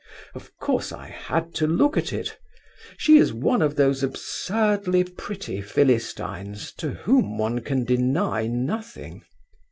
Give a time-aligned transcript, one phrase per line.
[0.33, 2.35] Of course I had to look at it.
[2.97, 9.23] She is one of those absurdly pretty Philistines to whom one can deny nothing.